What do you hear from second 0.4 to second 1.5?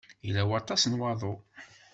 waṭas n waḍu.